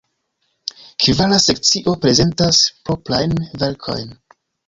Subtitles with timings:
[1.07, 4.19] Kvara sekcio prezentas proprajn verkojn.